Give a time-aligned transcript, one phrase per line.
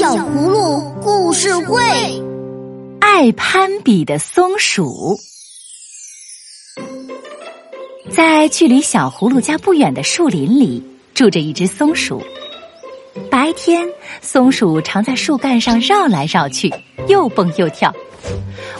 [0.00, 1.78] 小葫芦故事会，
[3.02, 5.20] 爱攀比的松鼠，
[8.08, 10.82] 在距离小葫芦家不远的树林里，
[11.12, 12.22] 住着一只松鼠。
[13.30, 13.86] 白天，
[14.22, 16.72] 松鼠常在树干上绕来绕去，
[17.06, 17.92] 又蹦又跳；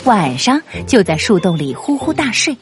[0.05, 2.57] 晚上就在树洞里呼呼大睡。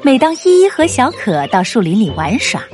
[0.00, 2.64] 每当依依和小可到树林里玩耍，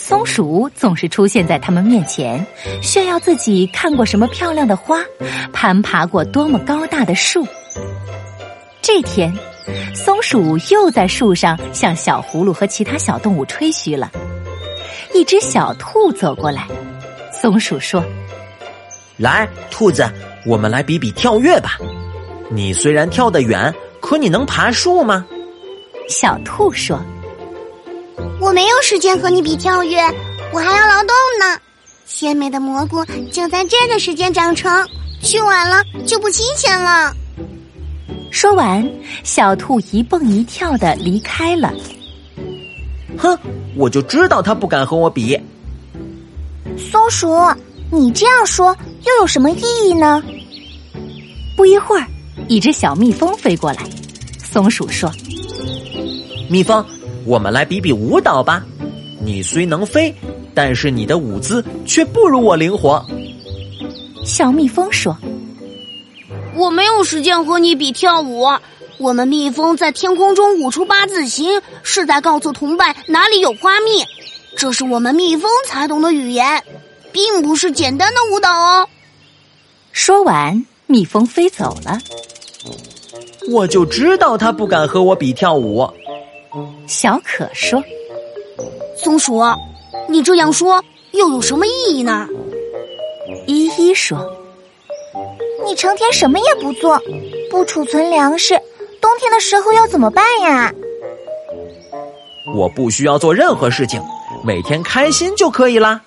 [0.00, 2.46] 松鼠总是出现在他们面前，
[2.80, 5.02] 炫耀自己看过什么漂亮的花，
[5.52, 7.44] 攀爬过多么高大的树。
[8.80, 9.30] 这天，
[9.94, 14.10] 松鼠又在树上向小葫芦和其他小动物吹嘘了。
[15.12, 16.66] 一只小兔走过来。
[17.32, 18.02] 松鼠说
[19.18, 20.08] ：“来，兔子，
[20.46, 21.76] 我们来比比跳跃吧。
[22.50, 25.26] 你虽然跳得远，可你能爬树吗？”
[26.08, 26.98] 小兔说
[28.40, 29.98] ：“我没有时间和你比跳跃，
[30.52, 31.08] 我还要劳动
[31.40, 31.60] 呢。
[32.06, 34.86] 鲜美的蘑菇就在这个时间长成，
[35.22, 37.12] 去晚了就不新鲜了。”
[38.30, 38.88] 说完，
[39.24, 41.72] 小兔一蹦一跳的离开了。
[43.16, 43.36] 哼，
[43.74, 45.38] 我就知道他不敢和我比。
[46.76, 47.34] 松鼠，
[47.90, 50.22] 你这样说又有什么意义呢？
[51.56, 52.06] 不一会儿，
[52.46, 53.78] 一只小蜜蜂飞过来。
[54.38, 55.10] 松鼠说
[56.48, 56.84] ：“蜜蜂，
[57.24, 58.64] 我们来比比舞蹈吧。
[59.20, 60.14] 你虽能飞，
[60.54, 63.04] 但是你的舞姿却不如我灵活。”
[64.24, 65.16] 小蜜蜂说
[66.54, 68.46] ：“我没有时间和你比跳舞。
[68.98, 74.04] 我们蜜蜂在天空中舞出八字形，是在告诉同伴哪里有花蜜。”
[74.56, 76.64] 这是我们蜜蜂才懂的语言，
[77.12, 78.88] 并不是简单的舞蹈哦。
[79.92, 81.98] 说完，蜜蜂飞走了。
[83.50, 85.88] 我就知道他不敢和我比跳舞。
[86.86, 87.82] 小可说
[88.96, 89.40] ：“松鼠，
[90.08, 90.82] 你这样说
[91.12, 92.26] 又有什么意义呢？”
[93.46, 94.18] 依依说
[95.66, 97.00] ：“你成天什么也不做，
[97.50, 98.60] 不储存粮食，
[99.00, 100.72] 冬天的时候要怎么办呀？”
[102.54, 104.02] 我不需要做任何事情。
[104.44, 106.00] 每天开心就可以啦。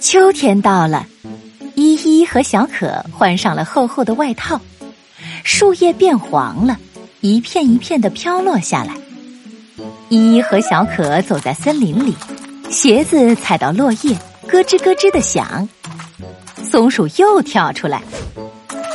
[0.00, 1.04] 秋天到了，
[1.74, 4.60] 依依和小可换上了厚厚的外套，
[5.44, 6.78] 树叶变黄了，
[7.26, 8.94] 一片一片的飘落下来。
[10.08, 12.14] 依依和小可走在森林里，
[12.70, 14.16] 鞋子踩到落叶，
[14.46, 15.68] 咯吱咯吱的响。
[16.70, 18.00] 松鼠又跳出来，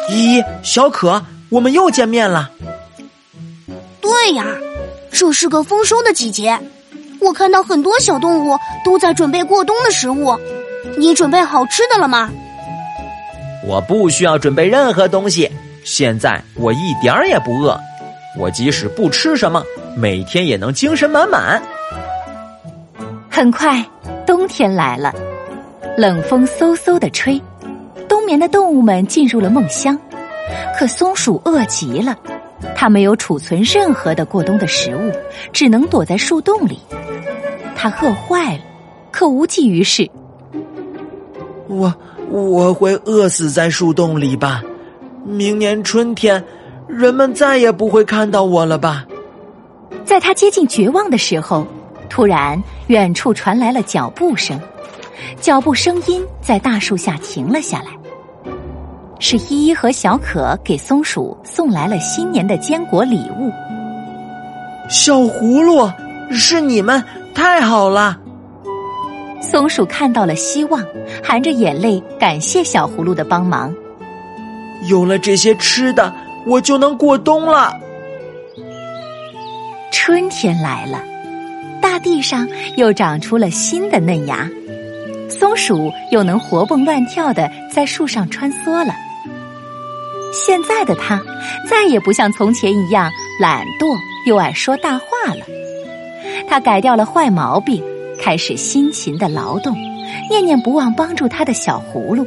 [0.10, 2.50] 依依、小可，我们又见面了。
[4.00, 4.46] 对呀，
[5.12, 6.58] 这是个丰收的季节。
[7.20, 10.40] 我看到很多小动物都在准备过冬的食物，
[10.98, 12.32] 你准备好吃的了吗？
[13.68, 15.52] 我不需要准备任何东西，
[15.84, 17.78] 现在我一点儿也不饿。
[18.40, 19.64] 我即使不吃什么，
[19.96, 21.62] 每天也能精神满满。
[23.30, 23.86] 很快，
[24.26, 25.14] 冬天来了，
[25.98, 27.42] 冷风嗖嗖的吹，
[28.08, 29.98] 冬眠的动物们进入了梦乡，
[30.78, 32.18] 可松鼠饿极了。
[32.76, 35.12] 它没有储存任何的过冬的食物，
[35.52, 36.80] 只能躲在树洞里。
[37.76, 38.62] 它饿坏了，
[39.12, 40.10] 可无济于事。
[41.68, 41.94] 我
[42.30, 44.62] 我会饿死在树洞里吧？
[45.24, 46.44] 明年春天，
[46.92, 49.06] 人们再也不会看到我了吧？
[50.04, 51.66] 在他接近绝望的时候，
[52.10, 54.60] 突然远处传来了脚步声，
[55.40, 57.86] 脚步声音在大树下停了下来。
[59.20, 63.50] 是依依和小可给松鼠送来了新年的坚果礼物。
[64.90, 65.90] 小葫芦，
[66.30, 67.02] 是你们，
[67.34, 68.20] 太好了！
[69.40, 70.84] 松鼠看到了希望，
[71.24, 73.74] 含着眼泪感谢小葫芦的帮忙。
[74.90, 76.12] 有了这些吃的，
[76.46, 77.78] 我就能过冬了。
[79.92, 81.04] 春天来了，
[81.82, 84.50] 大地上又长出了新的嫩芽，
[85.30, 88.94] 松鼠又能活蹦乱跳的在树上穿梭了。
[90.34, 91.22] 现在的他
[91.70, 95.46] 再也不像从前一样懒惰又爱说大话了。
[96.48, 97.84] 他改掉了坏毛病，
[98.20, 99.76] 开始辛勤的劳动，
[100.30, 102.26] 念念不忘帮助他的小葫芦，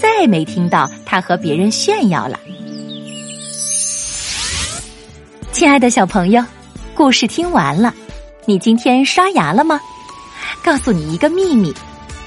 [0.00, 2.40] 再没听到他和别人炫耀了。
[5.56, 6.44] 亲爱的小朋友，
[6.94, 7.94] 故事听完了，
[8.44, 9.80] 你今天刷牙了吗？
[10.62, 11.72] 告诉你一个秘密：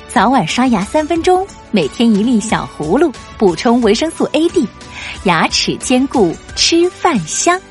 [0.08, 4.68] 早晚刷牙三分钟，每天一粒小葫芦，补充维生素 A、D。
[5.26, 7.62] 牙齿坚固，吃饭香。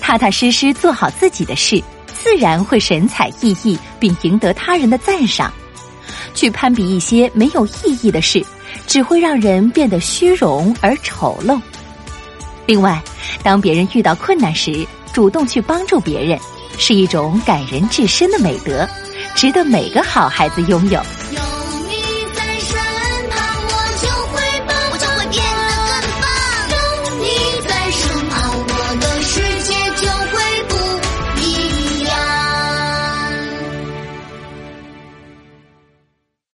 [0.00, 1.82] 踏踏实实做好自己的事，
[2.14, 5.52] 自然会神采奕奕，并赢得他人的赞赏。
[6.32, 8.40] 去攀比一些没有意义的事，
[8.86, 11.60] 只会让人变得虚荣而丑陋。
[12.66, 13.02] 另外，
[13.42, 16.38] 当别人遇到困难时，主动去帮助别人，
[16.78, 18.88] 是一种感人至深的美德，
[19.34, 21.00] 值得每个好孩子拥有。